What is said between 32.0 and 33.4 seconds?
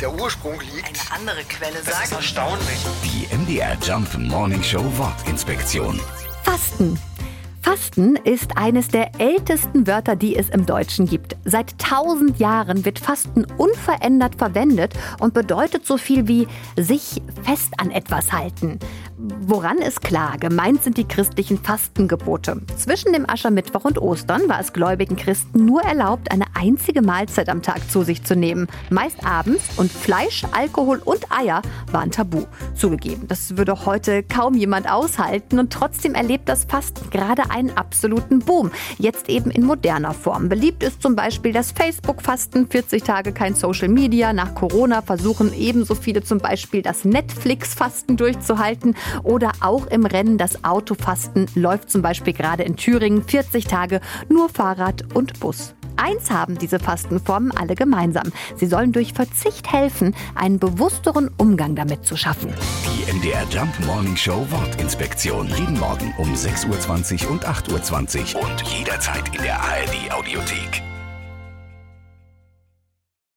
tabu. Zugegeben,